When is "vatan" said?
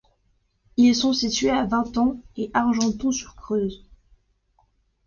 1.67-2.19